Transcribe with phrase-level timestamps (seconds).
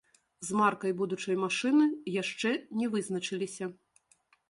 [0.47, 3.73] З маркай будучай машыны яшчэ не вызначыліся.